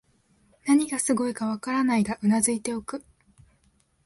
[0.65, 3.05] 何がすごいかわからないが頷いておく